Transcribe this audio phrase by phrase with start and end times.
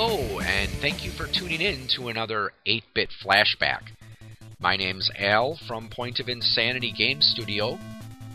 [0.00, 3.80] Hello, and thank you for tuning in to another 8 bit flashback.
[4.60, 7.76] My name's Al from Point of Insanity Game Studio,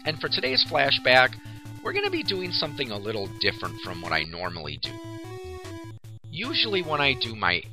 [0.06, 1.30] and for today's flashback,
[1.82, 4.92] we're going to be doing something a little different from what I normally do.
[6.30, 7.64] Usually, when I do my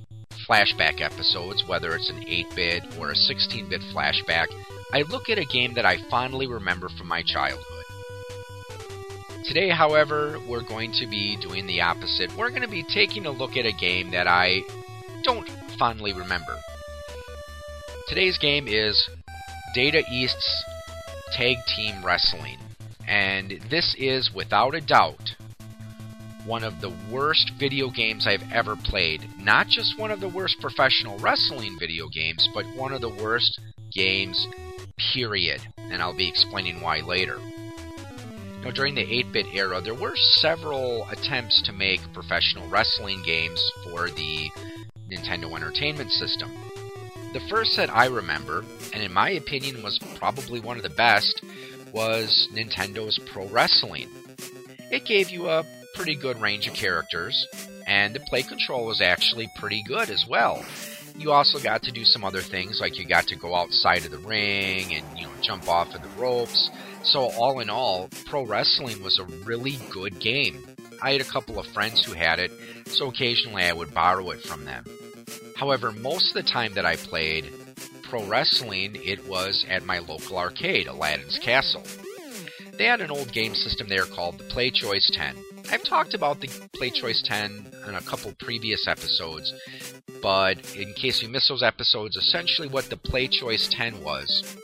[0.48, 4.47] flashback episodes, whether it's an 8 bit or a 16 bit flashback,
[4.92, 7.70] I look at a game that I fondly remember from my childhood.
[9.44, 12.30] Today, however, we're going to be doing the opposite.
[12.36, 14.60] We're going to be taking a look at a game that I
[15.22, 16.56] don't fondly remember.
[18.06, 19.08] Today's game is
[19.74, 20.64] Data East's
[21.32, 22.58] Tag Team Wrestling.
[23.08, 25.34] And this is, without a doubt,
[26.44, 29.27] one of the worst video games I've ever played.
[29.38, 33.58] Not just one of the worst professional wrestling video games, but one of the worst
[33.92, 34.47] games,
[35.12, 35.60] period.
[35.78, 37.38] And I'll be explaining why later.
[38.62, 43.61] Now, during the 8 bit era, there were several attempts to make professional wrestling games
[43.84, 44.50] for the
[45.11, 46.53] Nintendo Entertainment System.
[47.33, 51.42] The first that I remember, and in my opinion was probably one of the best,
[51.92, 54.08] was Nintendo's Pro Wrestling.
[54.91, 57.47] It gave you a pretty good range of characters,
[57.86, 60.64] and the play control was actually pretty good as well.
[61.16, 64.11] You also got to do some other things, like you got to go outside of
[64.11, 66.70] the ring and jump off of the ropes.
[67.02, 70.64] So, all in all, pro wrestling was a really good game.
[71.02, 72.52] I had a couple of friends who had it,
[72.86, 74.84] so occasionally I would borrow it from them.
[75.56, 77.50] However, most of the time that I played
[78.02, 81.84] pro wrestling, it was at my local arcade, Aladdin's Castle.
[82.77, 85.36] They had an old game system there called the Play Choice 10.
[85.70, 89.54] I've talked about the Play Choice 10 in a couple previous episodes,
[90.22, 94.56] but in case you missed those episodes, essentially what the Play Choice 10 was,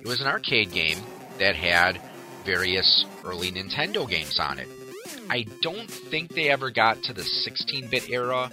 [0.00, 0.98] it was an arcade game
[1.38, 2.00] that had
[2.44, 4.68] various early Nintendo games on it.
[5.30, 8.50] I don't think they ever got to the 16 bit era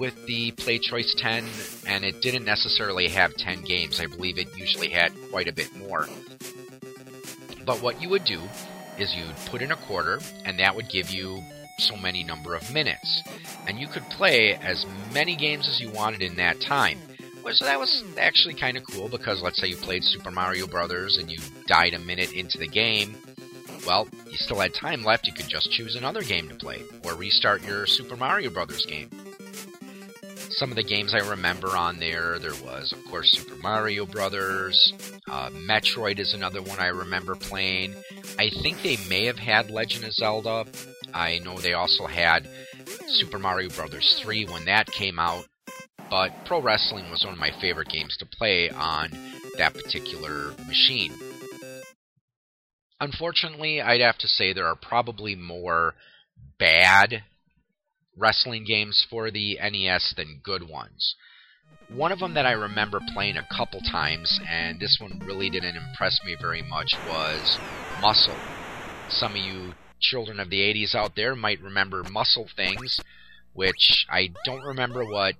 [0.00, 1.44] with the Play Choice 10,
[1.86, 4.00] and it didn't necessarily have 10 games.
[4.00, 6.08] I believe it usually had quite a bit more.
[7.66, 8.40] But what you would do
[8.98, 11.42] is you'd put in a quarter, and that would give you
[11.78, 13.22] so many number of minutes.
[13.66, 17.00] And you could play as many games as you wanted in that time.
[17.52, 21.18] So that was actually kind of cool because let's say you played Super Mario Brothers
[21.18, 23.14] and you died a minute into the game.
[23.86, 25.26] Well, you still had time left.
[25.26, 29.08] You could just choose another game to play or restart your Super Mario Brothers game.
[30.50, 34.92] Some of the games I remember on there, there was, of course, Super Mario Brothers.
[35.28, 37.94] Uh, Metroid is another one I remember playing.
[38.38, 40.64] I think they may have had Legend of Zelda.
[41.12, 42.48] I know they also had
[43.06, 45.46] Super Mario Brothers 3 when that came out
[46.10, 49.10] but Pro Wrestling was one of my favorite games to play on
[49.58, 51.12] that particular machine.
[53.00, 55.94] Unfortunately, I'd have to say there are probably more
[56.58, 57.24] bad
[58.16, 61.16] wrestling games for the NES than good ones.
[61.88, 65.76] One of them that I remember playing a couple times, and this one really didn't
[65.76, 67.58] impress me very much, was
[68.00, 68.36] Muscle.
[69.08, 73.00] Some of you children of the 80s out there might remember Muscle Things,
[73.52, 75.34] which I don't remember what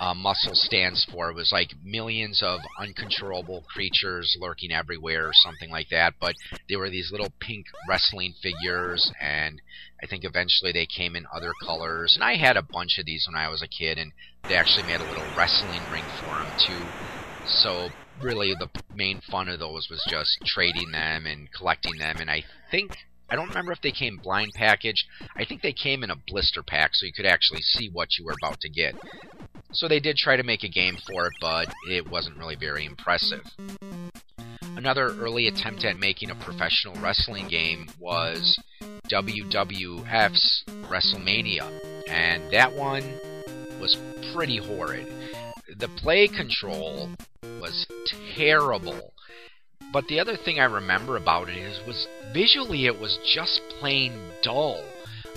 [0.00, 1.30] uh, muscle stands for.
[1.30, 6.14] It was like millions of uncontrollable creatures lurking everywhere or something like that.
[6.20, 6.34] But
[6.68, 9.60] they were these little pink wrestling figures, and
[10.02, 12.14] I think eventually they came in other colors.
[12.14, 14.12] And I had a bunch of these when I was a kid, and
[14.48, 16.84] they actually made a little wrestling ring for them too.
[17.46, 17.88] So
[18.20, 22.16] really, the main fun of those was just trading them and collecting them.
[22.20, 22.92] And I think
[23.28, 25.04] I don't remember if they came blind packaged.
[25.36, 28.24] I think they came in a blister pack, so you could actually see what you
[28.24, 28.94] were about to get.
[29.72, 32.84] So they did try to make a game for it, but it wasn't really very
[32.84, 33.42] impressive.
[34.76, 38.58] Another early attempt at making a professional wrestling game was
[39.10, 41.70] WWF's WrestleMania,
[42.08, 43.04] and that one
[43.80, 43.96] was
[44.34, 45.06] pretty horrid.
[45.78, 47.10] The play control
[47.60, 47.86] was
[48.34, 49.12] terrible.
[49.92, 54.12] But the other thing I remember about it is was visually it was just plain
[54.42, 54.82] dull.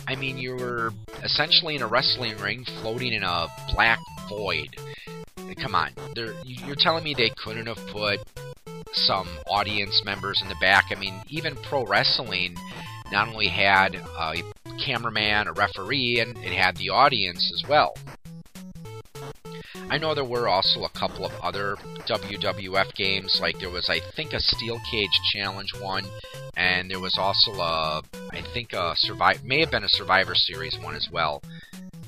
[0.07, 0.91] I mean, you were
[1.23, 4.75] essentially in a wrestling ring floating in a black void.
[5.57, 5.91] Come on,
[6.45, 8.19] you're telling me they couldn't have put
[8.93, 10.85] some audience members in the back?
[10.91, 12.55] I mean, even pro wrestling
[13.11, 14.35] not only had a
[14.79, 17.95] cameraman, a referee, and it had the audience as well.
[19.89, 21.75] I know there were also a couple of other
[22.07, 26.05] WWF games, like there was, I think, a Steel Cage Challenge one,
[26.55, 28.01] and there was also a,
[28.31, 31.41] I think, a survive may have been a Survivor Series one as well.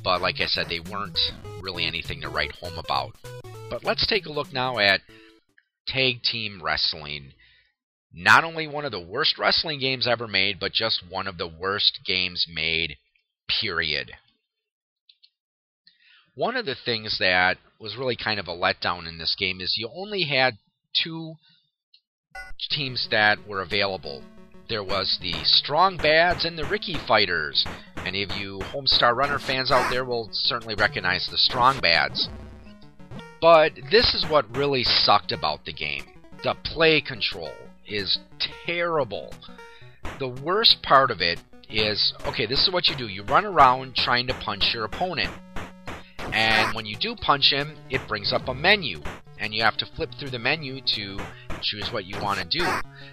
[0.03, 1.19] But like I said, they weren't
[1.61, 3.15] really anything to write home about.
[3.69, 5.01] But let's take a look now at
[5.87, 7.33] Tag Team Wrestling.
[8.13, 11.47] Not only one of the worst wrestling games ever made, but just one of the
[11.47, 12.97] worst games made,
[13.61, 14.11] period.
[16.35, 19.75] One of the things that was really kind of a letdown in this game is
[19.77, 20.57] you only had
[21.03, 21.33] two
[22.69, 24.23] teams that were available.
[24.69, 27.65] There was the Strong Bads and the Ricky Fighters.
[28.05, 32.29] Any of you Homestar Runner fans out there will certainly recognize the Strong Bads.
[33.41, 36.05] But this is what really sucked about the game.
[36.43, 37.51] The play control
[37.87, 38.19] is
[38.65, 39.33] terrible.
[40.19, 43.07] The worst part of it is okay, this is what you do.
[43.07, 45.31] You run around trying to punch your opponent.
[46.33, 49.01] And when you do punch him, it brings up a menu.
[49.39, 51.19] And you have to flip through the menu to
[51.61, 52.65] choose what you want to do.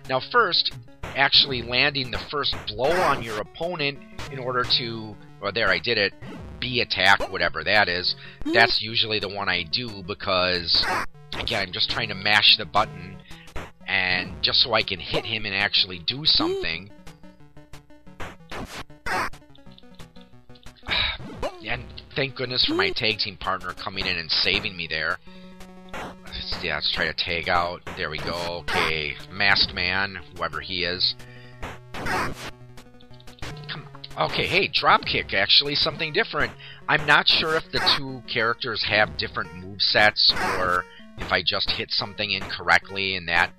[0.09, 0.73] Now, first,
[1.17, 3.99] actually landing the first blow on your opponent
[4.31, 6.13] in order to, well, there, I did it,
[6.61, 8.15] B attack, whatever that is,
[8.53, 10.85] that's usually the one I do because,
[11.39, 13.17] again, I'm just trying to mash the button
[13.87, 16.91] and just so I can hit him and actually do something.
[22.19, 22.95] Thank goodness for my mm.
[22.97, 25.19] tag team partner coming in and saving me there.
[26.61, 27.81] Yeah, let's try to tag out.
[27.97, 28.65] There we go.
[28.69, 31.15] Okay, Masked Man, whoever he is.
[31.93, 32.35] Come
[34.17, 34.31] on.
[34.31, 36.51] Okay, hey, Dropkick, actually, something different.
[36.89, 40.85] I'm not sure if the two characters have different move sets or
[41.19, 43.53] if I just hit something incorrectly and that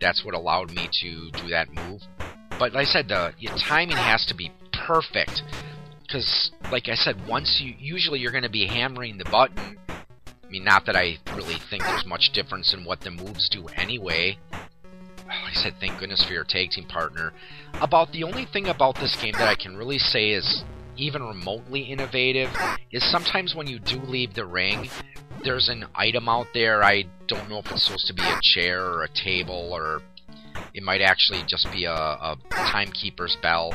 [0.00, 2.00] that's what allowed me to do that move.
[2.58, 3.34] But like I said, the
[3.68, 5.42] timing has to be perfect
[6.16, 9.76] because, like I said, once you usually you're going to be hammering the button.
[9.88, 13.66] I mean, not that I really think there's much difference in what the moves do
[13.76, 14.38] anyway.
[14.52, 17.32] Like I said, thank goodness for your tag team partner.
[17.82, 20.64] About the only thing about this game that I can really say is
[20.96, 22.48] even remotely innovative
[22.92, 24.88] is sometimes when you do leave the ring,
[25.44, 26.82] there's an item out there.
[26.82, 30.00] I don't know if it's supposed to be a chair or a table or
[30.72, 33.74] it might actually just be a, a timekeeper's bell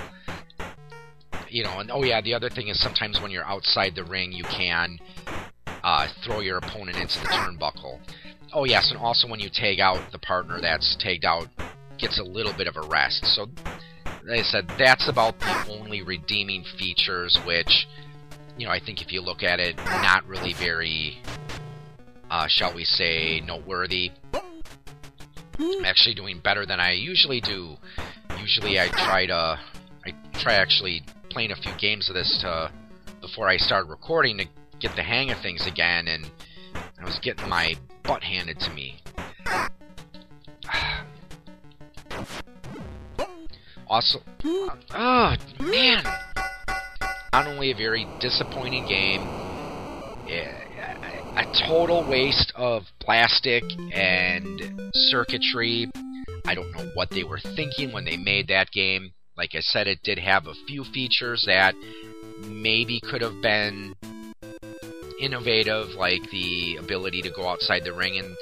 [1.51, 4.31] you know, and oh yeah, the other thing is sometimes when you're outside the ring,
[4.31, 4.97] you can
[5.83, 7.99] uh, throw your opponent into the turnbuckle.
[8.53, 11.47] Oh yes, and also when you tag out the partner that's tagged out
[11.97, 13.25] gets a little bit of a rest.
[13.25, 13.47] So,
[14.23, 17.87] like I said, that's about the only redeeming features, which,
[18.57, 21.21] you know, I think if you look at it, not really very,
[22.29, 24.11] uh, shall we say, noteworthy.
[25.59, 27.77] I'm actually doing better than I usually do.
[28.39, 29.59] Usually I try to,
[30.05, 32.71] I try actually playing a few games of this to,
[33.21, 34.45] before I started recording to
[34.79, 36.29] get the hang of things again, and
[36.99, 39.01] I was getting my butt handed to me.
[43.87, 46.03] also, oh man,
[47.33, 49.21] not only a very disappointing game,
[50.29, 50.51] eh,
[51.37, 53.63] a total waste of plastic
[53.93, 55.89] and circuitry.
[56.45, 59.13] I don't know what they were thinking when they made that game.
[59.41, 61.73] Like I said, it did have a few features that
[62.45, 63.95] maybe could have been
[65.19, 68.37] innovative, like the ability to go outside the ring and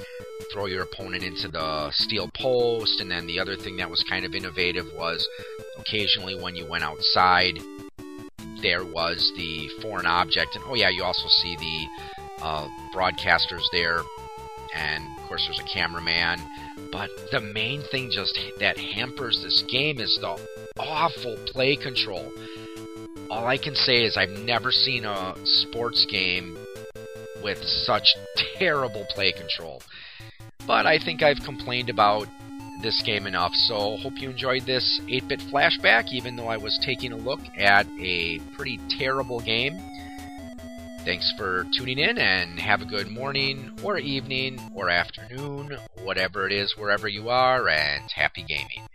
[0.51, 2.99] throw your opponent into the steel post.
[2.99, 5.25] And then the other thing that was kind of innovative was
[5.77, 7.59] occasionally when you went outside,
[8.61, 10.57] there was the foreign object.
[10.57, 14.01] And oh, yeah, you also see the uh, broadcasters there.
[14.75, 16.41] And of course, there's a cameraman.
[16.91, 20.37] But the main thing just that hampers this game is the
[20.79, 22.31] awful play control.
[23.29, 26.57] All I can say is I've never seen a sports game
[27.43, 28.15] with such
[28.57, 29.81] terrible play control.
[30.65, 32.27] But I think I've complained about
[32.81, 37.11] this game enough, so hope you enjoyed this 8-bit flashback, even though I was taking
[37.11, 39.79] a look at a pretty terrible game.
[41.05, 46.51] Thanks for tuning in, and have a good morning, or evening, or afternoon, whatever it
[46.51, 48.87] is, wherever you are, and happy gaming.